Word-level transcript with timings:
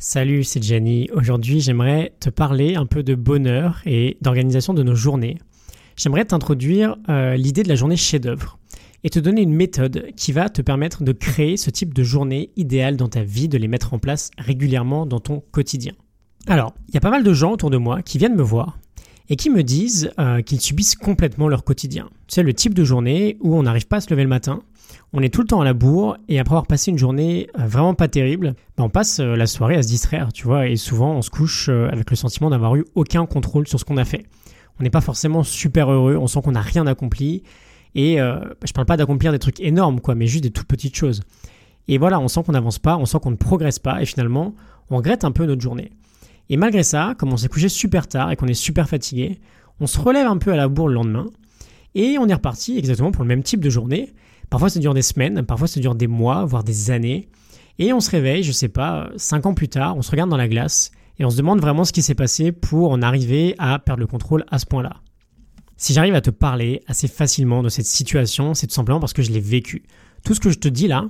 Salut, 0.00 0.44
c'est 0.44 0.62
Jenny. 0.62 1.08
Aujourd'hui, 1.12 1.60
j'aimerais 1.60 2.12
te 2.20 2.30
parler 2.30 2.76
un 2.76 2.86
peu 2.86 3.02
de 3.02 3.16
bonheur 3.16 3.80
et 3.84 4.16
d'organisation 4.20 4.72
de 4.72 4.84
nos 4.84 4.94
journées. 4.94 5.38
J'aimerais 5.96 6.24
t'introduire 6.24 6.96
euh, 7.08 7.34
l'idée 7.34 7.64
de 7.64 7.68
la 7.68 7.74
journée 7.74 7.96
chef-d'œuvre 7.96 8.60
et 9.02 9.10
te 9.10 9.18
donner 9.18 9.42
une 9.42 9.52
méthode 9.52 10.12
qui 10.16 10.30
va 10.30 10.50
te 10.50 10.62
permettre 10.62 11.02
de 11.02 11.10
créer 11.10 11.56
ce 11.56 11.70
type 11.70 11.94
de 11.94 12.04
journée 12.04 12.52
idéale 12.54 12.96
dans 12.96 13.08
ta 13.08 13.24
vie, 13.24 13.48
de 13.48 13.58
les 13.58 13.66
mettre 13.66 13.92
en 13.92 13.98
place 13.98 14.30
régulièrement 14.38 15.04
dans 15.04 15.18
ton 15.18 15.42
quotidien. 15.50 15.94
Alors, 16.46 16.74
il 16.86 16.94
y 16.94 16.96
a 16.96 17.00
pas 17.00 17.10
mal 17.10 17.24
de 17.24 17.32
gens 17.32 17.50
autour 17.50 17.70
de 17.70 17.76
moi 17.76 18.00
qui 18.02 18.18
viennent 18.18 18.36
me 18.36 18.42
voir 18.42 18.78
et 19.28 19.36
qui 19.36 19.50
me 19.50 19.62
disent 19.62 20.10
euh, 20.18 20.42
qu'ils 20.42 20.60
subissent 20.60 20.94
complètement 20.94 21.48
leur 21.48 21.64
quotidien. 21.64 22.08
C'est 22.28 22.42
le 22.42 22.54
type 22.54 22.74
de 22.74 22.84
journée 22.84 23.36
où 23.40 23.56
on 23.56 23.62
n'arrive 23.62 23.86
pas 23.86 23.96
à 23.96 24.00
se 24.00 24.10
lever 24.10 24.22
le 24.22 24.28
matin, 24.28 24.62
on 25.12 25.22
est 25.22 25.32
tout 25.32 25.40
le 25.40 25.46
temps 25.46 25.60
à 25.60 25.64
la 25.64 25.74
bourre 25.74 26.16
et 26.28 26.38
après 26.38 26.54
avoir 26.54 26.66
passé 26.66 26.90
une 26.90 26.98
journée 26.98 27.48
euh, 27.58 27.66
vraiment 27.66 27.94
pas 27.94 28.08
terrible, 28.08 28.54
bah, 28.76 28.84
on 28.84 28.90
passe 28.90 29.20
euh, 29.20 29.36
la 29.36 29.46
soirée 29.46 29.76
à 29.76 29.82
se 29.82 29.88
distraire, 29.88 30.32
tu 30.32 30.44
vois, 30.44 30.68
et 30.68 30.76
souvent 30.76 31.12
on 31.12 31.22
se 31.22 31.30
couche 31.30 31.68
avec 31.68 32.10
le 32.10 32.16
sentiment 32.16 32.50
d'avoir 32.50 32.76
eu 32.76 32.84
aucun 32.94 33.26
contrôle 33.26 33.68
sur 33.68 33.78
ce 33.78 33.84
qu'on 33.84 33.96
a 33.96 34.04
fait. 34.04 34.26
On 34.80 34.82
n'est 34.82 34.90
pas 34.90 35.00
forcément 35.00 35.42
super 35.42 35.90
heureux, 35.90 36.16
on 36.16 36.26
sent 36.26 36.40
qu'on 36.42 36.52
n'a 36.52 36.60
rien 36.60 36.86
accompli 36.86 37.42
et 37.94 38.20
euh, 38.20 38.38
bah, 38.38 38.66
je 38.66 38.72
parle 38.72 38.86
pas 38.86 38.96
d'accomplir 38.96 39.32
des 39.32 39.38
trucs 39.38 39.60
énormes 39.60 40.00
quoi, 40.00 40.14
mais 40.14 40.26
juste 40.26 40.44
des 40.44 40.50
toutes 40.50 40.68
petites 40.68 40.96
choses. 40.96 41.22
Et 41.88 41.98
voilà, 41.98 42.20
on 42.20 42.28
sent 42.28 42.42
qu'on 42.44 42.52
n'avance 42.52 42.78
pas, 42.78 42.96
on 42.96 43.06
sent 43.06 43.18
qu'on 43.22 43.30
ne 43.30 43.36
progresse 43.36 43.78
pas 43.78 44.00
et 44.02 44.06
finalement 44.06 44.54
on 44.90 44.96
regrette 44.96 45.24
un 45.24 45.32
peu 45.32 45.46
notre 45.46 45.60
journée. 45.60 45.90
Et 46.50 46.56
malgré 46.56 46.82
ça, 46.82 47.14
comme 47.18 47.32
on 47.32 47.36
s'est 47.36 47.48
couché 47.48 47.68
super 47.68 48.06
tard 48.06 48.30
et 48.30 48.36
qu'on 48.36 48.46
est 48.46 48.54
super 48.54 48.88
fatigué, 48.88 49.40
on 49.80 49.86
se 49.86 49.98
relève 49.98 50.26
un 50.26 50.38
peu 50.38 50.52
à 50.52 50.56
la 50.56 50.68
bourre 50.68 50.88
le 50.88 50.94
lendemain 50.94 51.26
et 51.94 52.16
on 52.18 52.26
est 52.28 52.34
reparti 52.34 52.78
exactement 52.78 53.10
pour 53.10 53.22
le 53.22 53.28
même 53.28 53.42
type 53.42 53.60
de 53.60 53.70
journée. 53.70 54.14
Parfois 54.50 54.70
ça 54.70 54.80
dure 54.80 54.94
des 54.94 55.02
semaines, 55.02 55.44
parfois 55.44 55.68
ça 55.68 55.80
dure 55.80 55.94
des 55.94 56.06
mois, 56.06 56.44
voire 56.44 56.64
des 56.64 56.90
années. 56.90 57.28
Et 57.78 57.92
on 57.92 58.00
se 58.00 58.10
réveille, 58.10 58.42
je 58.42 58.52
sais 58.52 58.68
pas, 58.68 59.10
cinq 59.16 59.46
ans 59.46 59.54
plus 59.54 59.68
tard, 59.68 59.96
on 59.96 60.02
se 60.02 60.10
regarde 60.10 60.30
dans 60.30 60.36
la 60.36 60.48
glace 60.48 60.90
et 61.18 61.24
on 61.24 61.30
se 61.30 61.36
demande 61.36 61.60
vraiment 61.60 61.84
ce 61.84 61.92
qui 61.92 62.02
s'est 62.02 62.14
passé 62.14 62.50
pour 62.52 62.90
en 62.90 63.02
arriver 63.02 63.54
à 63.58 63.78
perdre 63.78 64.00
le 64.00 64.06
contrôle 64.06 64.44
à 64.50 64.58
ce 64.58 64.66
point-là. 64.66 64.96
Si 65.76 65.92
j'arrive 65.92 66.14
à 66.14 66.20
te 66.20 66.30
parler 66.30 66.82
assez 66.88 67.06
facilement 67.06 67.62
de 67.62 67.68
cette 67.68 67.86
situation, 67.86 68.54
c'est 68.54 68.66
tout 68.66 68.74
simplement 68.74 68.98
parce 68.98 69.12
que 69.12 69.22
je 69.22 69.30
l'ai 69.30 69.40
vécu. 69.40 69.84
Tout 70.24 70.34
ce 70.34 70.40
que 70.40 70.50
je 70.50 70.58
te 70.58 70.66
dis 70.66 70.88
là, 70.88 71.08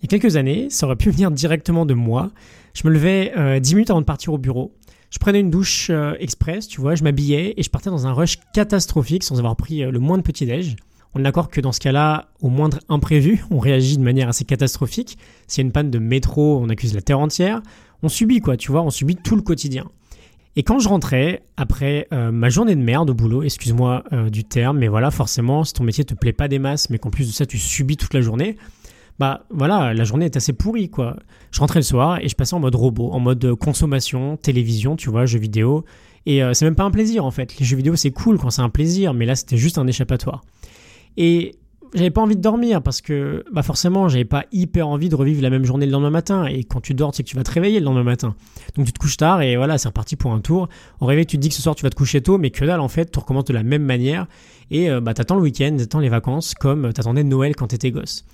il 0.00 0.10
y 0.10 0.14
a 0.14 0.18
quelques 0.18 0.36
années, 0.36 0.70
ça 0.70 0.86
aurait 0.86 0.96
pu 0.96 1.10
venir 1.10 1.30
directement 1.30 1.86
de 1.86 1.94
moi. 1.94 2.32
Je 2.74 2.86
me 2.86 2.92
levais 2.92 3.32
euh, 3.36 3.60
10 3.60 3.74
minutes 3.74 3.90
avant 3.90 4.00
de 4.00 4.06
partir 4.06 4.32
au 4.32 4.38
bureau. 4.38 4.74
Je 5.10 5.18
prenais 5.18 5.40
une 5.40 5.50
douche 5.50 5.88
euh, 5.90 6.14
express, 6.18 6.68
tu 6.68 6.80
vois, 6.80 6.94
je 6.94 7.02
m'habillais 7.02 7.54
et 7.56 7.62
je 7.62 7.70
partais 7.70 7.88
dans 7.88 8.06
un 8.06 8.12
rush 8.12 8.38
catastrophique 8.52 9.24
sans 9.24 9.38
avoir 9.38 9.56
pris 9.56 9.82
euh, 9.82 9.90
le 9.90 9.98
moins 9.98 10.18
de 10.18 10.22
petit-déj. 10.22 10.76
On 11.14 11.20
est 11.20 11.22
d'accord 11.22 11.48
que 11.48 11.62
dans 11.62 11.72
ce 11.72 11.80
cas-là, 11.80 12.28
au 12.42 12.50
moindre 12.50 12.78
imprévu, 12.90 13.42
on 13.50 13.58
réagit 13.58 13.96
de 13.96 14.02
manière 14.02 14.28
assez 14.28 14.44
catastrophique. 14.44 15.16
S'il 15.46 15.62
y 15.62 15.64
a 15.64 15.66
une 15.66 15.72
panne 15.72 15.90
de 15.90 15.98
métro, 15.98 16.58
on 16.60 16.68
accuse 16.68 16.94
la 16.94 17.00
terre 17.00 17.20
entière. 17.20 17.62
On 18.02 18.08
subit 18.08 18.40
quoi, 18.40 18.58
tu 18.58 18.70
vois, 18.70 18.82
on 18.82 18.90
subit 18.90 19.16
tout 19.16 19.34
le 19.34 19.42
quotidien. 19.42 19.86
Et 20.56 20.62
quand 20.62 20.78
je 20.78 20.88
rentrais, 20.88 21.42
après 21.56 22.06
euh, 22.12 22.30
ma 22.30 22.50
journée 22.50 22.74
de 22.74 22.82
merde 22.82 23.08
au 23.08 23.14
boulot, 23.14 23.42
excuse-moi 23.42 24.04
du 24.30 24.44
terme, 24.44 24.78
mais 24.78 24.88
voilà, 24.88 25.10
forcément, 25.10 25.64
si 25.64 25.72
ton 25.72 25.84
métier 25.84 26.04
te 26.04 26.14
plaît 26.14 26.32
pas 26.32 26.48
des 26.48 26.58
masses, 26.58 26.90
mais 26.90 26.98
qu'en 26.98 27.10
plus 27.10 27.28
de 27.28 27.32
ça, 27.32 27.46
tu 27.46 27.58
subis 27.58 27.96
toute 27.96 28.12
la 28.12 28.20
journée, 28.20 28.56
bah 29.18 29.44
voilà, 29.50 29.94
la 29.94 30.04
journée 30.04 30.26
est 30.26 30.36
assez 30.36 30.52
pourrie 30.52 30.90
quoi. 30.90 31.16
Je 31.50 31.60
rentrais 31.60 31.80
le 31.80 31.84
soir 31.84 32.18
et 32.20 32.28
je 32.28 32.34
passais 32.34 32.54
en 32.54 32.60
mode 32.60 32.74
robot, 32.74 33.10
en 33.12 33.20
mode 33.20 33.54
consommation, 33.54 34.36
télévision, 34.36 34.96
tu 34.96 35.10
vois, 35.10 35.26
jeux 35.26 35.38
vidéo. 35.38 35.84
Et 36.26 36.42
euh, 36.42 36.52
c'est 36.54 36.64
même 36.64 36.74
pas 36.74 36.84
un 36.84 36.90
plaisir 36.90 37.24
en 37.24 37.30
fait. 37.30 37.58
Les 37.58 37.66
jeux 37.66 37.76
vidéo 37.76 37.96
c'est 37.96 38.10
cool 38.10 38.38
quand 38.38 38.50
c'est 38.50 38.62
un 38.62 38.68
plaisir, 38.68 39.14
mais 39.14 39.26
là 39.26 39.34
c'était 39.34 39.56
juste 39.56 39.78
un 39.78 39.86
échappatoire. 39.86 40.42
Et 41.16 41.56
j'avais 41.94 42.10
pas 42.10 42.20
envie 42.20 42.36
de 42.36 42.40
dormir 42.40 42.82
parce 42.82 43.00
que 43.00 43.44
bah 43.52 43.62
forcément 43.62 44.08
j'avais 44.08 44.24
pas 44.24 44.44
hyper 44.52 44.88
envie 44.88 45.08
de 45.08 45.14
revivre 45.14 45.42
la 45.42 45.50
même 45.50 45.64
journée 45.64 45.86
le 45.86 45.92
lendemain 45.92 46.10
matin 46.10 46.46
et 46.46 46.64
quand 46.64 46.80
tu 46.80 46.94
dors 46.94 47.14
c'est 47.14 47.22
que 47.22 47.28
tu 47.28 47.36
vas 47.36 47.44
te 47.44 47.50
réveiller 47.50 47.80
le 47.80 47.86
lendemain 47.86 48.04
matin 48.04 48.34
donc 48.76 48.86
tu 48.86 48.92
te 48.92 48.98
couches 48.98 49.16
tard 49.16 49.42
et 49.42 49.56
voilà 49.56 49.78
c'est 49.78 49.88
reparti 49.88 50.16
pour 50.16 50.32
un 50.32 50.40
tour 50.40 50.68
au 51.00 51.06
réveil 51.06 51.26
tu 51.26 51.36
te 51.36 51.42
dis 51.42 51.48
que 51.48 51.54
ce 51.54 51.62
soir 51.62 51.74
tu 51.74 51.82
vas 51.82 51.90
te 51.90 51.96
coucher 51.96 52.20
tôt 52.20 52.36
mais 52.36 52.50
que 52.50 52.64
dalle 52.64 52.80
en 52.80 52.88
fait 52.88 53.10
tu 53.10 53.18
recommences 53.18 53.46
de 53.46 53.54
la 53.54 53.62
même 53.62 53.84
manière 53.84 54.26
et 54.70 54.90
euh, 54.90 55.00
bah 55.00 55.14
t'attends 55.14 55.36
le 55.36 55.42
week-end 55.42 55.76
t'attends 55.78 56.00
les 56.00 56.08
vacances 56.08 56.54
comme 56.54 56.92
t'attendais 56.92 57.24
Noël 57.24 57.56
quand 57.56 57.68
t'étais 57.68 57.90
gosse 57.90 58.24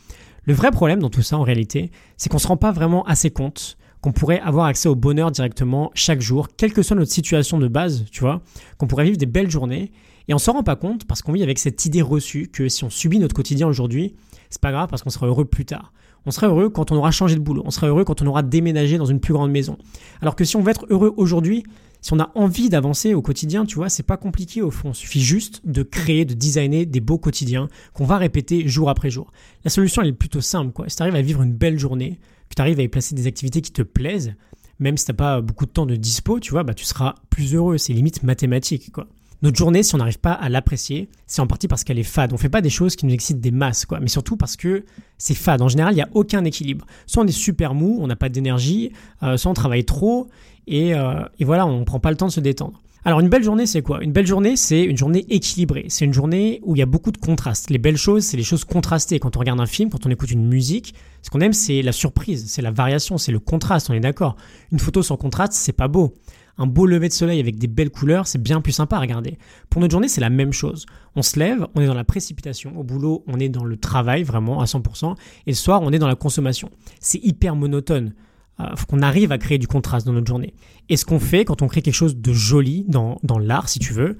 le 0.47 0.55
vrai 0.55 0.71
problème 0.71 1.00
dans 1.00 1.10
tout 1.10 1.22
ça 1.22 1.38
en 1.38 1.43
réalité, 1.43 1.91
c'est 2.16 2.28
qu'on 2.28 2.37
ne 2.37 2.43
se 2.43 2.49
rend 2.49 2.56
pas 2.56 2.72
vraiment 2.72 3.05
assez 3.06 3.31
compte 3.31 3.77
qu'on 4.05 4.12
pourrait 4.12 4.41
avoir 4.41 4.66
accès 4.66 4.87
au 4.87 4.94
bonheur 4.94 5.31
directement 5.31 5.91
chaque 5.94 6.21
jour, 6.21 6.49
quelle 6.59 6.75
que 6.75 6.82
soit 6.82 6.94
notre 6.94 7.10
situation 7.10 7.59
de 7.59 7.69
base, 7.69 8.05
tu 8.10 8.21
vois, 8.21 8.43
qu'on 8.77 8.87
pourrait 8.87 9.05
vivre 9.05 9.16
des 9.16 9.25
belles 9.25 9.50
journées. 9.50 9.93
Et 10.28 10.34
on 10.34 10.38
s'en 10.38 10.53
rend 10.53 10.62
pas 10.62 10.77
compte 10.77 11.06
parce 11.06 11.22
qu'on 11.22 11.32
vit 11.32 11.43
avec 11.43 11.59
cette 11.59 11.87
idée 11.87 12.03
reçue 12.03 12.49
que 12.49 12.69
si 12.69 12.84
on 12.84 12.91
subit 12.91 13.19
notre 13.19 13.34
quotidien 13.34 13.66
aujourd'hui, 13.66 14.15
c'est 14.50 14.60
pas 14.60 14.72
grave 14.72 14.91
parce 14.91 15.03
qu'on 15.03 15.09
sera 15.09 15.27
heureux 15.27 15.47
plus 15.47 15.65
tard. 15.65 15.94
On 16.27 16.31
sera 16.31 16.49
heureux 16.49 16.69
quand 16.69 16.93
on 16.93 16.97
aura 16.97 17.12
changé 17.12 17.34
de 17.34 17.41
boulot, 17.41 17.62
on 17.65 17.71
sera 17.71 17.87
heureux 17.87 18.05
quand 18.05 18.21
on 18.21 18.26
aura 18.26 18.43
déménagé 18.43 18.99
dans 18.99 19.06
une 19.06 19.21
plus 19.21 19.32
grande 19.32 19.50
maison. 19.50 19.78
Alors 20.21 20.37
que 20.37 20.44
si 20.44 20.56
on 20.56 20.61
veut 20.61 20.71
être 20.71 20.84
heureux 20.91 21.15
aujourd'hui, 21.16 21.65
si 22.04 22.12
on 22.12 22.20
a 22.20 22.31
envie 22.34 22.69
d'avancer 22.69 23.15
au 23.15 23.22
quotidien, 23.22 23.65
tu 23.65 23.76
vois, 23.76 23.88
c'est 23.88 24.03
pas 24.03 24.19
compliqué 24.19 24.60
au 24.60 24.70
fond. 24.70 24.91
Il 24.91 24.94
suffit 24.94 25.22
juste 25.22 25.62
de 25.65 25.82
créer, 25.82 26.26
de 26.26 26.34
designer 26.34 26.84
des 26.84 27.00
beaux 27.00 27.16
quotidiens 27.16 27.70
qu'on 27.94 28.04
va 28.04 28.19
répéter 28.19 28.69
jour 28.69 28.91
après 28.91 29.09
jour. 29.09 29.32
La 29.65 29.70
solution, 29.70 30.03
elle 30.03 30.09
est 30.09 30.12
plutôt 30.12 30.43
simple, 30.43 30.70
quoi. 30.70 30.87
Si 30.91 30.97
tu 30.97 31.03
arrives 31.03 31.14
à 31.14 31.22
vivre 31.22 31.41
une 31.41 31.54
belle 31.54 31.78
journée, 31.78 32.20
que 32.50 32.56
tu 32.56 32.60
arrives 32.60 32.78
à 32.78 32.82
y 32.82 32.88
placer 32.88 33.14
des 33.14 33.26
activités 33.26 33.62
qui 33.62 33.72
te 33.72 33.81
plaisent, 33.81 34.34
même 34.81 34.98
si 34.98 35.06
t'as 35.06 35.14
pas 35.14 35.41
beaucoup 35.41 35.64
de 35.64 35.70
temps 35.70 35.87
de 35.87 35.97
dispo, 35.97 36.41
tu 36.41 36.50
vois, 36.50 36.62
bah, 36.62 36.75
tu 36.75 36.84
seras 36.84 37.14
plus 37.31 37.54
heureux. 37.54 37.78
C'est 37.78 37.94
limite 37.94 38.22
mathématique, 38.22 38.93
quoi. 38.93 39.06
Notre 39.44 39.59
journée, 39.59 39.82
si 39.82 39.94
on 39.94 39.99
n'arrive 39.99 40.21
pas 40.21 40.32
à 40.32 40.49
l'apprécier, 40.49 41.10
c'est 41.27 41.43
en 41.43 41.47
partie 41.47 41.69
parce 41.69 41.84
qu'elle 41.84 41.99
est 41.99 42.03
fade. 42.03 42.32
On 42.32 42.38
fait 42.38 42.49
pas 42.49 42.62
des 42.62 42.71
choses 42.71 42.97
qui 42.97 43.05
nous 43.05 43.12
excitent 43.12 43.43
des 43.43 43.50
masses, 43.50 43.84
quoi. 43.84 44.00
Mais 44.00 44.09
surtout 44.09 44.38
parce 44.38 44.56
que 44.56 44.87
c'est 45.19 45.34
fade. 45.34 45.60
En 45.60 45.69
général, 45.69 45.93
il 45.93 45.97
n'y 45.97 46.03
a 46.03 46.09
aucun 46.15 46.47
équilibre. 46.47 46.87
Soit 47.06 47.25
on 47.25 47.27
est 47.27 47.31
super 47.31 47.75
mou, 47.75 47.99
on 48.00 48.06
n'a 48.06 48.16
pas 48.16 48.31
d'énergie, 48.31 48.93
euh, 49.22 49.37
soit 49.37 49.50
on 49.50 49.55
travaille 49.55 49.84
trop, 49.84 50.28
et, 50.66 50.94
euh, 50.94 51.22
et 51.38 51.44
voilà, 51.44 51.66
on 51.66 51.81
ne 51.81 51.84
prend 51.84 52.00
pas 52.00 52.10
le 52.10 52.16
temps 52.16 52.28
de 52.28 52.32
se 52.32 52.41
détendre. 52.41 52.81
Alors 53.05 53.21
une 53.21 53.28
belle 53.28 53.43
journée, 53.43 53.66
c'est 53.66 53.82
quoi? 53.82 54.03
Une 54.03 54.12
belle 54.12 54.27
journée, 54.27 54.56
c'est 54.56 54.82
une 54.82 54.97
journée 54.97 55.27
équilibrée. 55.28 55.84
C'est 55.91 56.06
une 56.06 56.15
journée 56.15 56.61
où 56.62 56.75
il 56.75 56.78
y 56.78 56.82
a 56.82 56.87
beaucoup 56.87 57.12
de 57.12 57.19
contrastes. 57.19 57.69
Les 57.69 57.76
belles 57.76 57.99
choses, 57.99 58.25
c'est 58.25 58.38
les 58.38 58.44
choses 58.44 58.65
contrastées. 58.65 59.19
Quand 59.19 59.37
on 59.37 59.41
regarde 59.41 59.61
un 59.61 59.66
film, 59.66 59.91
quand 59.91 60.06
on 60.06 60.11
écoute 60.11 60.31
une 60.31 60.47
musique, 60.47 60.94
ce 61.21 61.28
qu'on 61.28 61.41
aime, 61.41 61.53
c'est 61.53 61.82
la 61.82 61.93
surprise, 61.93 62.47
c'est 62.49 62.62
la 62.62 62.71
variation, 62.71 63.19
c'est 63.19 63.31
le 63.31 63.41
contraste. 63.41 63.91
On 63.91 63.93
est 63.93 64.00
d'accord. 64.00 64.37
Une 64.72 64.78
photo 64.78 65.03
sans 65.03 65.19
contraste, 65.19 65.53
c'est 65.53 65.75
pas 65.75 65.87
beau 65.87 66.15
un 66.59 66.66
beau 66.66 66.87
lever 66.87 67.09
de 67.09 67.12
soleil 67.12 67.41
avec 67.41 67.56
des 67.59 67.66
belles 67.66 67.91
couleurs, 67.91 68.26
c'est 68.26 68.42
bien 68.42 68.60
plus 68.60 68.72
sympa 68.72 68.97
à 68.97 69.00
regarder. 69.00 69.38
Pour 69.70 69.81
notre 69.81 69.92
journée, 69.92 70.09
c'est 70.09 70.20
la 70.20 70.31
même 70.31 70.53
chose. 70.53 70.87
On 71.16 71.22
se 71.22 71.38
lève, 71.38 71.66
on 71.75 71.81
est 71.81 71.87
dans 71.87 71.94
la 71.94 72.04
précipitation. 72.04 72.78
Au 72.78 72.84
boulot, 72.84 73.25
on 73.26 73.41
est 73.41 73.48
dans 73.48 73.65
le 73.65 73.76
travail 73.76 74.22
vraiment 74.22 74.60
à 74.60 74.64
100%. 74.64 75.14
Et 75.47 75.50
le 75.50 75.56
soir, 75.56 75.81
on 75.82 75.93
est 75.93 75.98
dans 75.98 76.09
la 76.09 76.14
consommation. 76.14 76.70
C'est 77.00 77.22
hyper 77.25 77.56
monotone. 77.56 78.14
Euh, 78.60 78.76
faut 78.76 78.87
qu'on 78.87 79.03
arrive 79.03 79.32
à 79.32 79.38
créer 79.38 79.59
du 79.59 79.66
contraste 79.66 80.06
dans 80.06 80.12
notre 80.12 80.28
journée. 80.28 80.54
Et 80.88 80.97
ce 80.97 81.04
qu'on 81.04 81.19
fait 81.19 81.44
quand 81.44 81.62
on 81.62 81.66
crée 81.66 81.82
quelque 81.82 81.94
chose 81.94 82.16
de 82.16 82.32
joli 82.32 82.84
dans, 82.87 83.19
dans 83.25 83.38
l'art, 83.38 83.69
si 83.69 83.81
tu 83.81 83.93
veux, 83.93 84.16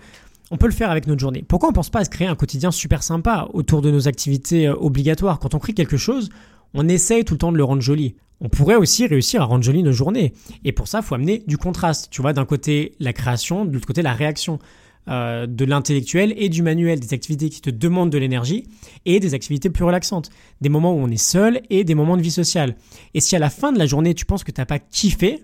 on 0.51 0.57
peut 0.57 0.67
le 0.67 0.73
faire 0.73 0.91
avec 0.91 1.07
notre 1.07 1.21
journée. 1.21 1.45
Pourquoi 1.47 1.69
on 1.69 1.73
ne 1.73 1.77
pense 1.77 1.91
pas 1.91 2.01
à 2.01 2.05
se 2.05 2.11
créer 2.11 2.27
un 2.27 2.35
quotidien 2.35 2.71
super 2.71 3.03
sympa 3.03 3.49
autour 3.53 3.81
de 3.81 3.91
nos 3.91 4.09
activités 4.09 4.67
euh, 4.67 4.75
obligatoires? 4.75 5.39
Quand 5.39 5.55
on 5.55 5.59
crée 5.59 5.73
quelque 5.73 5.97
chose, 5.97 6.31
on 6.75 6.89
essaye 6.89 7.25
tout 7.25 7.35
le 7.35 7.39
temps 7.39 7.53
de 7.53 7.57
le 7.57 7.65
rendre 7.65 7.83
joli. 7.83 8.17
On 8.41 8.49
pourrait 8.49 8.75
aussi 8.75 9.07
réussir 9.07 9.41
à 9.41 9.45
rendre 9.45 9.65
joli 9.65 9.83
nos 9.83 9.93
journées. 9.93 10.35
Et 10.65 10.73
pour 10.73 10.89
ça, 10.89 10.99
il 10.99 11.05
faut 11.05 11.15
amener 11.15 11.43
du 11.47 11.57
contraste. 11.57 12.09
Tu 12.11 12.21
vois, 12.21 12.33
d'un 12.33 12.45
côté 12.45 12.95
la 12.99 13.13
création, 13.13 13.65
de 13.65 13.73
l'autre 13.73 13.87
côté 13.87 14.03
la 14.03 14.13
réaction. 14.13 14.59
Euh, 15.07 15.47
de 15.47 15.67
l'intellectuel 15.67 16.33
et 16.35 16.49
du 16.49 16.63
manuel, 16.63 16.99
des 16.99 17.13
activités 17.13 17.51
qui 17.51 17.61
te 17.61 17.69
demandent 17.69 18.09
de 18.09 18.17
l'énergie 18.17 18.67
et 19.05 19.21
des 19.21 19.35
activités 19.35 19.69
plus 19.69 19.85
relaxantes, 19.85 20.31
des 20.63 20.71
moments 20.71 20.95
où 20.95 20.99
on 20.99 21.11
est 21.11 21.19
seul 21.19 21.61
et 21.69 21.85
des 21.85 21.95
moments 21.95 22.17
de 22.17 22.23
vie 22.23 22.31
sociale. 22.31 22.75
Et 23.13 23.21
si 23.21 23.37
à 23.37 23.39
la 23.39 23.51
fin 23.51 23.71
de 23.71 23.79
la 23.79 23.85
journée 23.85 24.15
tu 24.15 24.25
penses 24.25 24.45
que 24.45 24.51
tu 24.51 24.63
n'as 24.63 24.65
pas 24.65 24.79
kiffé, 24.79 25.43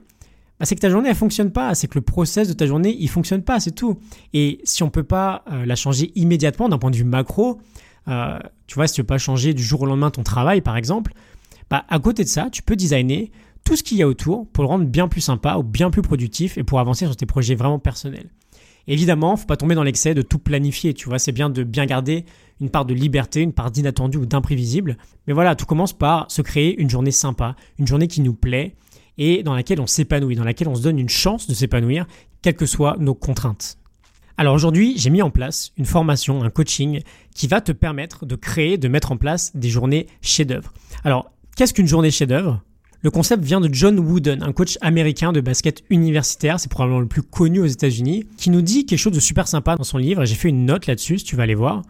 bah, 0.59 0.65
c'est 0.65 0.77
que 0.77 0.81
ta 0.81 0.89
journée 0.89 1.11
elle 1.11 1.15
fonctionne 1.15 1.53
pas, 1.53 1.75
c'est 1.75 1.89
que 1.89 1.99
le 1.99 2.01
process 2.01 2.49
de 2.49 2.55
ta 2.55 2.65
journée 2.65 2.97
il 2.99 3.09
fonctionne 3.11 3.43
pas, 3.43 3.61
c'est 3.61 3.75
tout. 3.75 3.99
Et 4.33 4.61
si 4.65 4.83
on 4.83 4.89
peut 4.89 5.03
pas 5.05 5.45
euh, 5.53 5.67
la 5.67 5.77
changer 5.77 6.11
immédiatement 6.15 6.71
d'un 6.71 6.79
point 6.79 6.91
de 6.91 6.97
vue 6.97 7.05
macro, 7.05 7.61
euh, 8.09 8.39
tu 8.67 8.75
vois, 8.75 8.87
si 8.87 8.95
tu 8.95 9.01
veux 9.01 9.07
pas 9.07 9.19
changer 9.19 9.55
du 9.55 9.63
jour 9.63 9.83
au 9.83 9.87
lendemain 9.87 10.11
ton 10.11 10.23
travail 10.23 10.61
par 10.61 10.77
exemple, 10.77 11.13
bah, 11.71 11.85
à 11.89 11.99
côté 11.99 12.25
de 12.25 12.29
ça, 12.29 12.49
tu 12.51 12.63
peux 12.63 12.77
designer 12.77 13.31
tout 13.65 13.77
ce 13.77 13.83
qu'il 13.83 13.99
y 13.99 14.03
a 14.03 14.09
autour 14.09 14.49
pour 14.49 14.65
le 14.65 14.69
rendre 14.69 14.85
bien 14.85 15.09
plus 15.09 15.21
sympa 15.21 15.57
ou 15.57 15.63
bien 15.63 15.91
plus 15.91 16.03
productif 16.03 16.59
et 16.59 16.65
pour 16.65 16.81
avancer 16.81 17.07
sur 17.07 17.17
tes 17.17 17.27
projets 17.27 17.55
vraiment 17.55 17.79
personnels. 17.79 18.31
Évidemment, 18.87 19.37
faut 19.37 19.47
pas 19.47 19.57
tomber 19.57 19.75
dans 19.75 19.83
l'excès 19.83 20.15
de 20.15 20.23
tout 20.23 20.39
planifier, 20.39 20.95
tu 20.95 21.09
vois, 21.09 21.19
c'est 21.19 21.33
bien 21.33 21.51
de 21.51 21.63
bien 21.63 21.87
garder 21.87 22.25
une 22.61 22.71
part 22.71 22.85
de 22.85 22.95
liberté, 22.95 23.41
une 23.41 23.53
part 23.53 23.71
d'inattendu 23.71 24.19
ou 24.19 24.27
d'imprévisible. 24.27 24.97
Mais 25.27 25.33
voilà, 25.33 25.55
tout 25.55 25.67
commence 25.67 25.93
par 25.93 26.31
se 26.31 26.43
créer 26.43 26.81
une 26.81 26.91
journée 26.91 27.13
sympa, 27.13 27.55
une 27.79 27.87
journée 27.87 28.09
qui 28.09 28.21
nous 28.21 28.35
plaît 28.35 28.75
et 29.19 29.43
dans 29.43 29.55
laquelle 29.55 29.81
on 29.81 29.87
s'épanouit, 29.87 30.35
dans 30.35 30.45
laquelle 30.45 30.69
on 30.69 30.75
se 30.75 30.83
donne 30.83 30.99
une 30.99 31.09
chance 31.09 31.47
de 31.47 31.55
s'épanouir, 31.55 32.07
quelles 32.43 32.57
que 32.57 32.67
soient 32.67 32.97
nos 32.99 33.15
contraintes. 33.15 33.79
Alors 34.41 34.55
aujourd'hui, 34.55 34.95
j'ai 34.97 35.11
mis 35.11 35.21
en 35.21 35.29
place 35.29 35.71
une 35.77 35.85
formation, 35.85 36.43
un 36.43 36.49
coaching 36.49 37.03
qui 37.35 37.47
va 37.47 37.61
te 37.61 37.73
permettre 37.73 38.25
de 38.25 38.37
créer, 38.37 38.79
de 38.79 38.89
mettre 38.89 39.13
en 39.13 39.19
place 39.19 39.55
des 39.55 39.69
journées 39.69 40.07
chef-d'œuvre. 40.23 40.73
Alors, 41.05 41.31
qu'est-ce 41.57 41.75
qu'une 41.75 41.87
journée 41.87 42.11
chef-d'œuvre 42.11 42.63
le 43.03 43.11
concept 43.11 43.45
vient 43.45 43.61
de 43.61 43.69
John 43.73 43.99
Wooden, 43.99 44.43
un 44.43 44.53
coach 44.53 44.79
américain 44.81 45.33
de 45.33 45.43
basket 45.43 45.83
universitaire, 45.91 46.59
c'est 46.59 46.71
probablement 46.71 47.01
le 47.01 47.07
plus 47.07 47.23
connu 47.23 47.61
aux 47.61 47.67
États-Unis, 47.67 48.25
qui 48.39 48.49
nous 48.49 48.63
dit 48.63 48.87
quelque 48.87 48.99
chose 48.99 49.13
de 49.13 49.21
super 49.21 49.47
sympa 49.47 49.77
dans 49.77 49.85
son 49.85 49.99
livre, 49.99 50.25
j'ai 50.25 50.35
fait 50.35 50.49
une 50.49 50.65
note 50.65 50.87
là-dessus 50.87 51.19
si 51.19 51.25
tu 51.25 51.37
vas 51.37 51.43
aller 51.43 51.55
voir. 51.55 51.83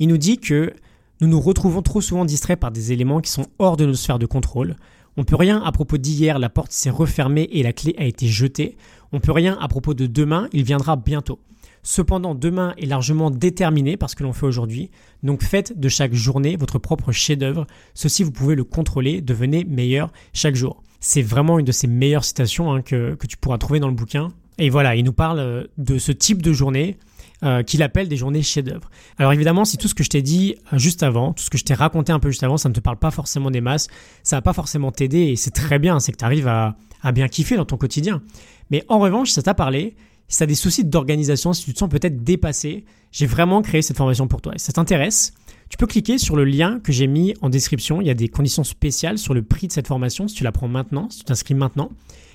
Il 0.00 0.08
nous 0.08 0.18
dit 0.18 0.38
que 0.38 0.72
nous 1.20 1.28
nous 1.28 1.40
retrouvons 1.40 1.82
trop 1.82 2.00
souvent 2.00 2.24
distraits 2.24 2.58
par 2.58 2.72
des 2.72 2.90
éléments 2.92 3.20
qui 3.20 3.30
sont 3.30 3.46
hors 3.60 3.76
de 3.76 3.86
nos 3.86 3.94
sphères 3.94 4.18
de 4.18 4.26
contrôle. 4.26 4.76
On 5.16 5.22
peut 5.22 5.36
rien 5.36 5.62
à 5.62 5.70
propos 5.70 5.98
d'hier, 5.98 6.40
la 6.40 6.48
porte 6.48 6.72
s'est 6.72 6.90
refermée 6.90 7.48
et 7.52 7.62
la 7.62 7.72
clé 7.72 7.94
a 7.96 8.04
été 8.04 8.26
jetée. 8.26 8.76
On 9.12 9.20
peut 9.20 9.32
rien 9.32 9.56
à 9.60 9.68
propos 9.68 9.94
de 9.94 10.06
demain, 10.06 10.48
il 10.52 10.64
viendra 10.64 10.96
bientôt. 10.96 11.38
Cependant, 11.84 12.36
demain 12.36 12.74
est 12.78 12.86
largement 12.86 13.30
déterminé 13.30 13.96
par 13.96 14.08
ce 14.08 14.14
que 14.14 14.22
l'on 14.22 14.32
fait 14.32 14.46
aujourd'hui. 14.46 14.90
Donc 15.24 15.42
faites 15.42 15.78
de 15.78 15.88
chaque 15.88 16.14
journée 16.14 16.56
votre 16.56 16.78
propre 16.78 17.10
chef-d'œuvre. 17.10 17.66
Ceci, 17.94 18.22
vous 18.22 18.30
pouvez 18.30 18.54
le 18.54 18.62
contrôler, 18.62 19.20
devenez 19.20 19.64
meilleur 19.64 20.12
chaque 20.32 20.54
jour. 20.54 20.82
C'est 21.00 21.22
vraiment 21.22 21.58
une 21.58 21.66
de 21.66 21.72
ces 21.72 21.88
meilleures 21.88 22.24
citations 22.24 22.72
hein, 22.72 22.82
que, 22.82 23.16
tu 23.28 23.36
pourras 23.36 23.58
trouver 23.58 23.80
dans 23.80 23.88
le 23.88 23.94
bouquin. 23.94 24.28
Et 24.58 24.70
voilà, 24.70 24.94
il 24.94 25.04
nous 25.04 25.12
parle 25.12 25.40
euh, 25.40 25.64
de 25.76 25.98
ce 25.98 26.12
type 26.12 26.40
de 26.40 26.52
journée 26.52 26.98
euh, 27.42 27.64
qu'il 27.64 27.82
appelle 27.82 28.06
des 28.06 28.16
journées 28.16 28.42
chef-d'œuvre. 28.42 28.88
Alors 29.18 29.32
évidemment, 29.32 29.64
si 29.64 29.76
tout 29.76 29.88
ce 29.88 29.94
que 29.94 30.04
je 30.04 30.10
t'ai 30.10 30.22
dit 30.22 30.54
euh, 30.72 30.78
juste 30.78 31.02
avant, 31.02 31.32
tout 31.32 31.42
ce 31.42 31.50
que 31.50 31.58
je 31.58 31.64
t'ai 31.64 31.74
raconté 31.74 32.12
un 32.12 32.20
peu 32.20 32.30
juste 32.30 32.44
avant, 32.44 32.58
ça 32.58 32.68
ne 32.68 32.74
te 32.74 32.80
parle 32.80 32.98
pas 32.98 33.10
forcément 33.10 33.50
des 33.50 33.60
masses, 33.60 33.88
ça 34.22 34.36
va 34.36 34.42
pas 34.42 34.52
forcément 34.52 34.92
t'aider 34.92 35.22
et 35.22 35.36
c'est 35.36 35.50
très 35.50 35.80
bien, 35.80 35.98
c'est 35.98 36.12
que 36.12 36.18
tu 36.18 36.24
arrives 36.24 36.46
à, 36.46 36.76
à 37.02 37.10
bien 37.10 37.26
kiffer 37.26 37.56
dans 37.56 37.64
ton 37.64 37.76
quotidien. 37.76 38.22
Mais 38.70 38.84
en 38.86 39.00
revanche, 39.00 39.30
ça 39.30 39.42
t'a 39.42 39.54
parlé, 39.54 39.96
si 40.32 40.38
tu 40.38 40.44
as 40.44 40.46
des 40.46 40.54
soucis 40.54 40.82
d'organisation, 40.82 41.52
si 41.52 41.66
tu 41.66 41.74
te 41.74 41.78
sens 41.78 41.90
peut-être 41.90 42.24
dépassé, 42.24 42.86
j'ai 43.10 43.26
vraiment 43.26 43.60
créé 43.60 43.82
cette 43.82 43.98
formation 43.98 44.28
pour 44.28 44.40
toi. 44.40 44.54
Et 44.54 44.58
si 44.58 44.64
ça 44.64 44.72
t'intéresse, 44.72 45.34
tu 45.68 45.76
peux 45.76 45.86
cliquer 45.86 46.16
sur 46.16 46.36
le 46.36 46.44
lien 46.44 46.80
que 46.80 46.90
j'ai 46.90 47.06
mis 47.06 47.34
en 47.42 47.50
description. 47.50 48.00
Il 48.00 48.06
y 48.06 48.10
a 48.10 48.14
des 48.14 48.28
conditions 48.28 48.64
spéciales 48.64 49.18
sur 49.18 49.34
le 49.34 49.42
prix 49.42 49.66
de 49.66 49.72
cette 49.72 49.86
formation 49.86 50.28
si 50.28 50.34
tu 50.34 50.42
la 50.42 50.50
prends 50.50 50.68
maintenant, 50.68 51.10
si 51.10 51.18
tu 51.18 51.24
t'inscris 51.26 51.52
maintenant. 51.52 51.90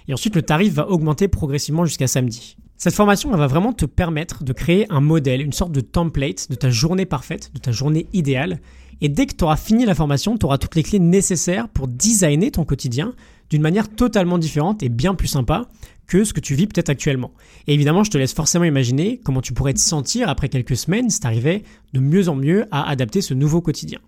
Et 0.08 0.14
ensuite, 0.14 0.36
le 0.36 0.44
tarif 0.44 0.74
va 0.74 0.88
augmenter 0.88 1.28
progressivement 1.28 1.86
jusqu'à 1.86 2.06
samedi. 2.06 2.56
Cette 2.78 2.94
formation 2.94 3.32
va 3.32 3.48
vraiment 3.48 3.74
te 3.74 3.88
permettre 3.88 4.44
de 4.44 4.54
créer 4.54 4.86
un 4.92 5.02
modèle, 5.02 5.42
une 5.42 5.52
sorte 5.52 5.72
de 5.72 5.82
template 5.82 6.52
de 6.52 6.56
ta 6.56 6.70
journée 6.70 7.08
parfaite, 7.08 7.50
de 7.56 7.60
ta 7.60 7.72
journée 7.72 8.06
idéale. 8.14 8.60
Et 9.02 9.10
dès 9.10 9.26
que 9.26 9.34
tu 9.34 9.44
auras 9.44 9.58
fini 9.58 9.86
la 9.86 9.96
formation, 9.96 10.38
tu 10.38 10.46
auras 10.46 10.60
toutes 10.60 10.76
les 10.76 10.84
clés 10.84 11.00
nécessaires 11.00 11.68
pour 11.68 11.88
designer 11.88 12.52
ton 12.52 12.64
quotidien 12.64 13.16
d'une 13.50 13.62
manière 13.62 13.90
totalement 13.90 14.38
différente 14.38 14.84
et 14.84 14.90
bien 14.90 15.16
plus 15.16 15.28
sympa 15.28 15.68
que 16.08 16.24
ce 16.24 16.34
que 16.34 16.40
tu 16.40 16.56
vis 16.56 16.68
peut-être 16.68 16.90
actuellement. 16.90 17.34
Et 17.68 17.74
évidemment, 17.74 18.04
je 18.04 18.12
te 18.12 18.18
laisse 18.18 18.34
forcément 18.34 18.66
imaginer 18.66 19.20
comment 19.24 19.42
tu 19.42 19.54
pourrais 19.54 19.74
te 19.74 19.80
sentir 19.80 20.30
après 20.30 20.50
quelques 20.50 20.78
semaines 20.78 21.10
si 21.10 21.20
tu 21.20 21.28
arrivais 21.28 21.64
de 21.94 22.00
mieux 22.00 22.30
en 22.30 22.36
mieux 22.36 22.66
à 22.72 22.90
adapter 22.90 23.22
ce 23.22 23.34
nouveau 23.34 23.62
quotidien. 23.62 24.00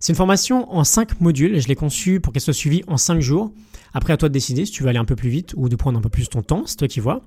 C'est 0.00 0.12
une 0.12 0.16
formation 0.16 0.72
en 0.72 0.82
5 0.82 1.20
modules, 1.20 1.60
je 1.60 1.68
l'ai 1.68 1.76
conçue 1.76 2.20
pour 2.20 2.32
qu'elle 2.32 2.42
soit 2.42 2.54
suivie 2.54 2.82
en 2.86 2.96
5 2.96 3.20
jours. 3.20 3.52
Après, 3.92 4.12
à 4.12 4.16
toi 4.16 4.28
de 4.28 4.34
décider 4.34 4.64
si 4.64 4.72
tu 4.72 4.82
veux 4.82 4.88
aller 4.88 4.98
un 4.98 5.04
peu 5.04 5.16
plus 5.16 5.28
vite 5.28 5.52
ou 5.56 5.68
de 5.68 5.76
prendre 5.76 5.98
un 5.98 6.02
peu 6.02 6.08
plus 6.08 6.28
ton 6.28 6.42
temps, 6.42 6.62
c'est 6.66 6.76
toi 6.76 6.88
qui 6.88 7.00
vois. 7.00 7.22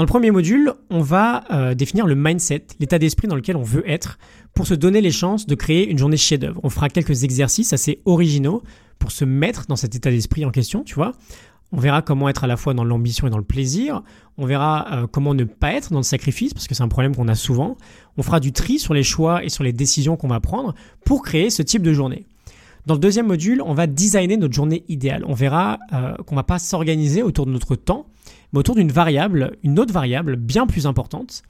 Dans 0.00 0.04
le 0.04 0.08
premier 0.08 0.30
module, 0.30 0.72
on 0.88 1.02
va 1.02 1.44
euh, 1.50 1.74
définir 1.74 2.06
le 2.06 2.14
mindset, 2.14 2.68
l'état 2.78 2.98
d'esprit 2.98 3.28
dans 3.28 3.36
lequel 3.36 3.54
on 3.54 3.62
veut 3.62 3.86
être, 3.86 4.18
pour 4.54 4.66
se 4.66 4.72
donner 4.72 5.02
les 5.02 5.10
chances 5.10 5.46
de 5.46 5.54
créer 5.54 5.90
une 5.90 5.98
journée 5.98 6.16
chef-d'œuvre. 6.16 6.58
On 6.62 6.70
fera 6.70 6.88
quelques 6.88 7.22
exercices 7.22 7.74
assez 7.74 8.00
originaux 8.06 8.62
pour 8.98 9.12
se 9.12 9.26
mettre 9.26 9.66
dans 9.66 9.76
cet 9.76 9.94
état 9.94 10.10
d'esprit 10.10 10.46
en 10.46 10.50
question, 10.50 10.84
tu 10.84 10.94
vois. 10.94 11.12
On 11.70 11.78
verra 11.78 12.00
comment 12.00 12.30
être 12.30 12.44
à 12.44 12.46
la 12.46 12.56
fois 12.56 12.72
dans 12.72 12.82
l'ambition 12.82 13.26
et 13.26 13.30
dans 13.30 13.36
le 13.36 13.44
plaisir. 13.44 14.02
On 14.38 14.46
verra 14.46 14.86
euh, 14.90 15.06
comment 15.06 15.34
ne 15.34 15.44
pas 15.44 15.74
être 15.74 15.92
dans 15.92 15.98
le 15.98 16.02
sacrifice, 16.02 16.54
parce 16.54 16.66
que 16.66 16.74
c'est 16.74 16.82
un 16.82 16.88
problème 16.88 17.14
qu'on 17.14 17.28
a 17.28 17.34
souvent. 17.34 17.76
On 18.16 18.22
fera 18.22 18.40
du 18.40 18.52
tri 18.52 18.78
sur 18.78 18.94
les 18.94 19.02
choix 19.02 19.44
et 19.44 19.50
sur 19.50 19.64
les 19.64 19.74
décisions 19.74 20.16
qu'on 20.16 20.28
va 20.28 20.40
prendre 20.40 20.74
pour 21.04 21.20
créer 21.20 21.50
ce 21.50 21.60
type 21.60 21.82
de 21.82 21.92
journée. 21.92 22.24
Dans 22.86 22.94
le 22.94 23.00
deuxième 23.00 23.26
module, 23.26 23.60
on 23.60 23.74
va 23.74 23.86
designer 23.86 24.38
notre 24.38 24.54
journée 24.54 24.82
idéale. 24.88 25.24
On 25.26 25.34
verra 25.34 25.78
euh, 25.92 26.14
qu'on 26.26 26.36
va 26.36 26.42
pas 26.42 26.58
s'organiser 26.58 27.22
autour 27.22 27.44
de 27.44 27.50
notre 27.50 27.76
temps, 27.76 28.06
mais 28.52 28.58
autour 28.58 28.74
d'une 28.74 28.92
variable, 28.92 29.56
une 29.62 29.78
autre 29.78 29.92
variable 29.92 30.36
bien 30.36 30.66
plus 30.66 30.86
importante. 30.86 31.42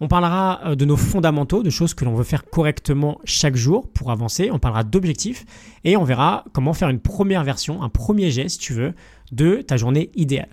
On 0.00 0.08
parlera 0.08 0.60
euh, 0.66 0.74
de 0.74 0.84
nos 0.84 0.96
fondamentaux, 0.96 1.62
de 1.62 1.70
choses 1.70 1.94
que 1.94 2.04
l'on 2.04 2.14
veut 2.14 2.24
faire 2.24 2.44
correctement 2.44 3.20
chaque 3.24 3.56
jour 3.56 3.88
pour 3.88 4.10
avancer. 4.10 4.50
On 4.52 4.58
parlera 4.58 4.84
d'objectifs 4.84 5.44
et 5.84 5.96
on 5.96 6.04
verra 6.04 6.44
comment 6.52 6.72
faire 6.72 6.88
une 6.88 7.00
première 7.00 7.44
version, 7.44 7.82
un 7.82 7.88
premier 7.88 8.30
geste, 8.30 8.60
si 8.60 8.66
tu 8.66 8.72
veux, 8.72 8.92
de 9.32 9.62
ta 9.62 9.76
journée 9.76 10.10
idéale. 10.14 10.48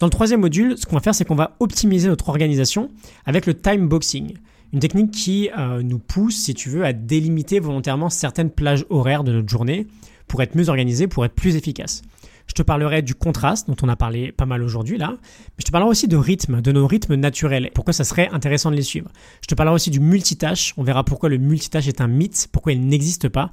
Dans 0.00 0.06
le 0.06 0.10
troisième 0.10 0.40
module, 0.40 0.76
ce 0.78 0.86
qu'on 0.86 0.96
va 0.96 1.02
faire, 1.02 1.14
c'est 1.14 1.24
qu'on 1.24 1.34
va 1.34 1.56
optimiser 1.60 2.08
notre 2.08 2.28
organisation 2.30 2.90
avec 3.26 3.46
le 3.46 3.54
time 3.54 3.86
boxing. 3.86 4.34
Une 4.72 4.80
technique 4.80 5.10
qui 5.10 5.50
euh, 5.58 5.82
nous 5.82 5.98
pousse, 5.98 6.36
si 6.36 6.54
tu 6.54 6.68
veux, 6.68 6.84
à 6.84 6.92
délimiter 6.92 7.60
volontairement 7.60 8.08
certaines 8.08 8.50
plages 8.50 8.86
horaires 8.88 9.24
de 9.24 9.32
notre 9.32 9.48
journée 9.48 9.86
pour 10.26 10.42
être 10.42 10.56
mieux 10.56 10.68
organisé, 10.68 11.06
pour 11.06 11.24
être 11.24 11.34
plus 11.34 11.56
efficace. 11.56 12.02
Je 12.50 12.54
te 12.54 12.62
parlerai 12.62 13.02
du 13.02 13.14
contraste 13.14 13.68
dont 13.68 13.76
on 13.80 13.88
a 13.88 13.94
parlé 13.94 14.32
pas 14.32 14.44
mal 14.44 14.64
aujourd'hui 14.64 14.98
là, 14.98 15.10
mais 15.12 15.54
je 15.60 15.66
te 15.66 15.70
parlerai 15.70 15.88
aussi 15.88 16.08
de 16.08 16.16
rythme, 16.16 16.60
de 16.60 16.72
nos 16.72 16.84
rythmes 16.84 17.14
naturels, 17.14 17.70
pourquoi 17.76 17.92
ça 17.92 18.02
serait 18.02 18.28
intéressant 18.32 18.72
de 18.72 18.74
les 18.74 18.82
suivre. 18.82 19.08
Je 19.40 19.46
te 19.46 19.54
parlerai 19.54 19.76
aussi 19.76 19.90
du 19.90 20.00
multitâche, 20.00 20.74
on 20.76 20.82
verra 20.82 21.04
pourquoi 21.04 21.28
le 21.28 21.38
multitâche 21.38 21.86
est 21.86 22.00
un 22.00 22.08
mythe, 22.08 22.48
pourquoi 22.50 22.72
il 22.72 22.84
n'existe 22.84 23.28
pas, 23.28 23.52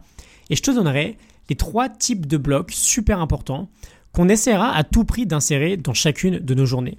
et 0.50 0.56
je 0.56 0.64
te 0.64 0.72
donnerai 0.72 1.16
les 1.48 1.56
trois 1.56 1.90
types 1.90 2.26
de 2.26 2.38
blocs 2.38 2.72
super 2.72 3.22
importants 3.22 3.70
qu'on 4.14 4.30
essaiera 4.30 4.76
à 4.76 4.84
tout 4.84 5.04
prix 5.04 5.28
d'insérer 5.28 5.78
dans 5.78 5.94
chacune 5.94 6.40
de 6.40 6.54
nos 6.56 6.66
journées. 6.66 6.98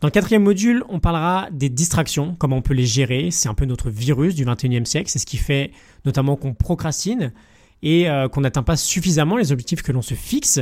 Dans 0.00 0.06
le 0.06 0.12
quatrième 0.12 0.44
module, 0.44 0.84
on 0.88 1.00
parlera 1.00 1.48
des 1.50 1.68
distractions, 1.68 2.36
comment 2.38 2.58
on 2.58 2.62
peut 2.62 2.74
les 2.74 2.86
gérer. 2.86 3.32
C'est 3.32 3.48
un 3.48 3.54
peu 3.54 3.64
notre 3.64 3.90
virus 3.90 4.36
du 4.36 4.44
21e 4.44 4.84
siècle. 4.84 5.10
C'est 5.10 5.18
ce 5.18 5.26
qui 5.26 5.38
fait 5.38 5.72
notamment 6.04 6.36
qu'on 6.36 6.54
procrastine 6.54 7.32
et 7.82 8.08
euh, 8.08 8.28
qu'on 8.28 8.42
n'atteint 8.42 8.62
pas 8.62 8.76
suffisamment 8.76 9.36
les 9.36 9.50
objectifs 9.50 9.82
que 9.82 9.92
l'on 9.92 10.02
se 10.02 10.14
fixe. 10.14 10.60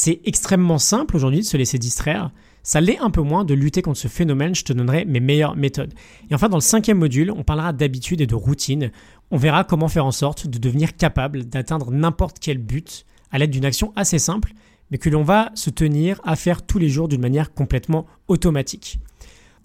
C'est 0.00 0.20
extrêmement 0.24 0.78
simple 0.78 1.16
aujourd'hui 1.16 1.40
de 1.40 1.44
se 1.44 1.56
laisser 1.56 1.76
distraire. 1.76 2.30
Ça 2.62 2.80
l'est 2.80 3.00
un 3.00 3.10
peu 3.10 3.20
moins 3.20 3.44
de 3.44 3.52
lutter 3.52 3.82
contre 3.82 3.98
ce 3.98 4.06
phénomène. 4.06 4.54
Je 4.54 4.62
te 4.62 4.72
donnerai 4.72 5.04
mes 5.06 5.18
meilleures 5.18 5.56
méthodes. 5.56 5.92
Et 6.30 6.36
enfin, 6.36 6.48
dans 6.48 6.56
le 6.56 6.62
cinquième 6.62 6.98
module, 6.98 7.32
on 7.32 7.42
parlera 7.42 7.72
d'habitude 7.72 8.20
et 8.20 8.28
de 8.28 8.36
routine. 8.36 8.92
On 9.32 9.36
verra 9.36 9.64
comment 9.64 9.88
faire 9.88 10.06
en 10.06 10.12
sorte 10.12 10.46
de 10.46 10.56
devenir 10.58 10.96
capable 10.96 11.46
d'atteindre 11.46 11.90
n'importe 11.90 12.38
quel 12.38 12.58
but 12.58 13.06
à 13.32 13.38
l'aide 13.38 13.50
d'une 13.50 13.64
action 13.64 13.92
assez 13.96 14.20
simple 14.20 14.52
mais 14.92 14.98
que 14.98 15.10
l'on 15.10 15.24
va 15.24 15.50
se 15.54 15.68
tenir 15.68 16.20
à 16.22 16.36
faire 16.36 16.62
tous 16.62 16.78
les 16.78 16.88
jours 16.88 17.08
d'une 17.08 17.20
manière 17.20 17.52
complètement 17.52 18.06
automatique. 18.28 19.00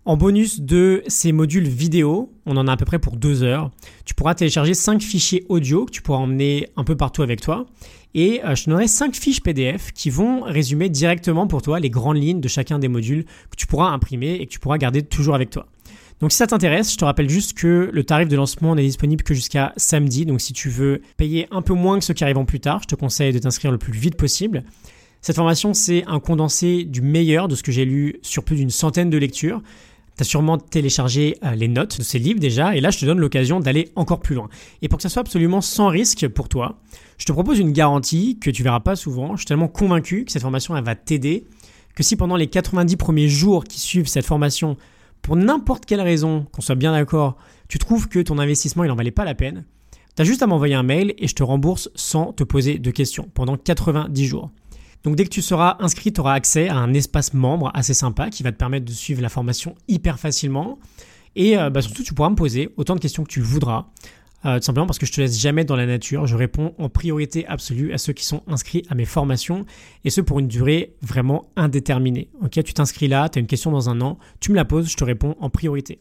En 0.06 0.18
bonus 0.18 0.60
de 0.60 1.02
ces 1.08 1.32
modules 1.32 1.68
vidéo, 1.68 2.34
on 2.46 2.58
en 2.58 2.68
a 2.68 2.74
à 2.74 2.78
peu 2.78 2.84
près 2.84 3.00
pour 3.00 3.16
deux 3.16 3.42
heures, 3.42 3.72
tu 4.04 4.14
pourras 4.14 4.36
télécharger 4.36 4.74
cinq 4.74 5.02
fichiers 5.02 5.46
audio 5.48 5.86
que 5.86 5.92
tu 5.92 6.02
pourras 6.02 6.18
emmener 6.18 6.68
un 6.76 6.84
peu 6.84 6.98
partout 6.98 7.22
avec 7.22 7.40
toi. 7.40 7.68
Et 8.16 8.44
euh, 8.44 8.56
je 8.56 8.64
te 8.64 8.70
donnerai 8.70 8.88
cinq 8.88 9.16
fiches 9.16 9.42
PDF 9.42 9.92
qui 9.92 10.10
vont 10.10 10.42
résumer 10.42 10.90
directement 10.90 11.48
pour 11.48 11.62
toi 11.62 11.80
les 11.80 11.90
grandes 11.90 12.18
lignes 12.18 12.42
de 12.42 12.48
chacun 12.48 12.80
des 12.80 12.88
modules 12.88 13.26
que 13.50 13.56
tu 13.58 13.66
pourras 13.66 13.90
imprimer 13.90 14.36
et 14.36 14.46
que 14.46 14.52
tu 14.52 14.60
pourras 14.60 14.78
garder 14.78 15.02
toujours 15.02 15.36
avec 15.36 15.50
toi. 15.50 15.68
Donc 16.20 16.32
si 16.32 16.38
ça 16.38 16.48
t'intéresse, 16.48 16.94
je 16.94 16.98
te 16.98 17.06
rappelle 17.06 17.30
juste 17.30 17.58
que 17.58 17.90
le 17.92 18.04
tarif 18.04 18.30
de 18.30 18.36
lancement 18.36 18.76
n'est 18.76 18.84
disponible 18.84 19.24
que 19.24 19.34
jusqu'à 19.34 19.74
samedi. 19.78 20.26
Donc 20.26 20.42
si 20.42 20.54
tu 20.54 20.70
veux 20.70 21.02
payer 21.18 21.48
un 21.52 21.62
peu 21.62 21.74
moins 21.74 22.00
que 22.00 22.06
ceux 22.06 22.14
qui 22.14 22.24
arriveront 22.24 22.46
plus 22.46 22.60
tard, 22.60 22.82
je 22.84 22.88
te 22.88 22.96
conseille 22.96 23.34
de 23.34 23.40
t'inscrire 23.40 23.72
le 23.72 23.78
plus 23.78 23.94
vite 23.94 24.16
possible. 24.16 24.64
Cette 25.22 25.38
formation, 25.38 25.74
c'est 25.74 26.04
un 26.06 26.20
condensé 26.20 26.84
du 26.84 27.02
meilleur 27.02 27.48
de 27.48 27.56
ce 27.56 27.64
que 27.64 27.72
j'ai 27.72 27.86
lu 27.86 28.18
sur 28.22 28.44
plus 28.44 28.58
d'une 28.58 28.70
centaine 28.70 29.10
de 29.10 29.18
lectures. 29.18 29.62
Sûrement 30.24 30.58
téléchargé 30.58 31.38
euh, 31.44 31.56
les 31.56 31.68
notes 31.68 32.00
de 32.00 32.04
ces 32.04 32.20
livres 32.20 32.40
déjà, 32.40 32.76
et 32.76 32.82
là 32.82 32.90
je 32.90 33.00
te 33.00 33.06
donne 33.06 33.20
l'occasion 33.20 33.60
d'aller 33.60 33.90
encore 33.96 34.20
plus 34.20 34.36
loin. 34.36 34.50
Et 34.82 34.88
pour 34.88 34.98
que 34.98 35.04
ça 35.04 35.10
soit 35.10 35.22
absolument 35.22 35.62
sans 35.62 35.88
risque 35.88 36.28
pour 36.28 36.50
toi, 36.50 36.80
je 37.18 37.26
te 37.26 37.32
propose 37.32 37.60
une 37.60 37.72
garantie 37.72 38.40
que 38.40 38.50
tu 38.50 38.64
verras 38.64 38.80
pas 38.80 38.96
souvent. 38.96 39.36
Je 39.36 39.42
suis 39.42 39.46
tellement 39.46 39.68
convaincu 39.68 40.26
que 40.26 40.32
cette 40.32 40.42
formation 40.42 40.76
elle 40.76 40.84
va 40.84 40.96
t'aider, 40.96 41.46
que 41.96 42.04
si 42.04 42.16
pendant 42.16 42.36
les 42.36 42.48
90 42.48 42.96
premiers 42.98 43.30
jours 43.30 43.64
qui 43.64 43.80
suivent 43.80 44.08
cette 44.08 44.26
formation, 44.26 44.78
pour 45.22 45.36
n'importe 45.36 45.86
quelle 45.86 46.02
raison, 46.02 46.46
qu'on 46.52 46.62
soit 46.62 46.76
bien 46.76 46.92
d'accord, 46.92 47.38
tu 47.68 47.80
trouves 47.80 48.08
que 48.08 48.20
ton 48.20 48.40
investissement 48.40 48.84
il 48.84 48.92
en 48.92 48.96
valait 48.96 49.12
pas 49.12 49.26
la 49.26 49.36
peine, 49.36 49.66
tu 50.16 50.22
as 50.22 50.26
juste 50.26 50.44
à 50.44 50.48
m'envoyer 50.48 50.76
un 50.76 50.84
mail 50.84 51.14
et 51.18 51.28
je 51.28 51.34
te 51.34 51.44
rembourse 51.44 51.90
sans 51.96 52.34
te 52.34 52.44
poser 52.44 52.78
de 52.78 52.92
questions 52.92 53.30
pendant 53.34 53.58
90 53.58 54.26
jours. 54.26 54.52
Donc 55.04 55.16
dès 55.16 55.26
que 55.26 55.30
tu 55.30 55.42
seras 55.42 55.78
inscrit, 55.80 56.14
tu 56.14 56.22
auras 56.22 56.34
accès 56.34 56.70
à 56.70 56.78
un 56.78 56.94
espace 56.94 57.34
membre 57.34 57.72
assez 57.74 57.94
sympa 57.94 58.30
qui 58.30 58.44
va 58.44 58.52
te 58.52 58.58
permettre 58.58 58.86
de 58.86 58.92
suivre 58.92 59.22
la 59.22 59.30
formation 59.30 59.76
hyper 59.88 60.20
facilement. 60.20 60.80
Et 61.36 61.58
euh, 61.58 61.70
bah, 61.70 61.82
surtout, 61.82 62.04
tu 62.04 62.14
pourras 62.14 62.30
me 62.30 62.36
poser 62.36 62.70
autant 62.78 62.96
de 62.96 63.00
questions 63.00 63.24
que 63.24 63.30
tu 63.30 63.42
voudras. 63.42 63.88
Euh, 64.46 64.60
tout 64.60 64.66
simplement 64.66 64.86
parce 64.86 65.00
que 65.00 65.06
je 65.06 65.14
te 65.14 65.22
laisse 65.22 65.40
jamais 65.40 65.64
dans 65.64 65.76
la 65.76 65.86
nature. 65.86 66.28
Je 66.28 66.36
réponds 66.36 66.74
en 66.78 66.90
priorité 66.90 67.46
absolue 67.48 67.94
à 67.94 67.98
ceux 67.98 68.14
qui 68.14 68.26
sont 68.26 68.44
inscrits 68.48 68.84
à 68.90 68.96
mes 68.96 69.06
formations 69.06 69.66
et 70.04 70.10
ce 70.10 70.22
pour 70.22 70.40
une 70.40 70.48
durée 70.48 70.96
vraiment 71.02 71.50
indéterminée. 71.56 72.30
Ok, 72.42 72.62
tu 72.64 72.74
t'inscris 72.74 73.08
là, 73.08 73.30
tu 73.30 73.40
as 73.40 73.42
une 73.42 73.48
question 73.48 73.72
dans 73.72 73.90
un 73.90 74.02
an, 74.02 74.18
tu 74.40 74.52
me 74.52 74.56
la 74.56 74.66
poses, 74.66 74.90
je 74.90 74.98
te 74.98 75.04
réponds 75.04 75.36
en 75.40 75.50
priorité. 75.50 76.00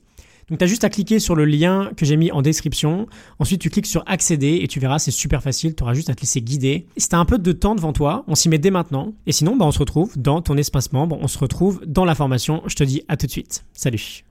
Donc 0.53 0.59
tu 0.59 0.65
as 0.65 0.69
juste 0.69 0.85
à 0.85 0.91
cliquer 0.91 1.19
sur 1.19 1.35
le 1.35 1.47
lien 1.47 1.91
que 1.97 2.05
j'ai 2.05 2.19
mis 2.19 2.31
en 2.31 2.43
description. 2.43 3.07
Ensuite, 3.39 3.63
tu 3.63 3.71
cliques 3.71 3.87
sur 3.87 4.03
accéder 4.05 4.59
et 4.61 4.69
tu 4.69 4.81
verras, 4.81 4.99
c'est 4.99 5.11
super 5.11 5.43
facile. 5.43 5.75
Tu 5.75 5.83
auras 5.83 5.95
juste 5.95 6.11
à 6.11 6.15
te 6.15 6.21
laisser 6.21 6.43
guider. 6.43 6.85
si 6.99 7.09
tu 7.09 7.17
un 7.17 7.25
peu 7.25 7.39
de 7.39 7.53
temps 7.53 7.75
devant 7.75 7.95
toi, 7.95 8.23
on 8.29 8.35
s'y 8.35 8.51
met 8.51 8.59
dès 8.59 8.71
maintenant. 8.71 9.15
Et 9.27 9.33
sinon, 9.33 9.57
bah, 9.57 9.65
on 9.65 9.71
se 9.71 9.79
retrouve 9.79 10.13
dans 10.19 10.43
ton 10.43 10.59
espace 10.59 10.93
membre. 10.93 11.17
On 11.23 11.27
se 11.27 11.39
retrouve 11.39 11.81
dans 11.87 12.05
la 12.05 12.15
formation. 12.15 12.63
Je 12.67 12.75
te 12.75 12.85
dis 12.85 13.03
à 13.09 13.17
tout 13.17 13.25
de 13.25 13.33
suite. 13.33 13.65
Salut. 13.73 14.25